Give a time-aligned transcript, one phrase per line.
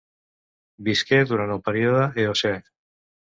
[0.87, 2.55] Visqué durant el període Eocè.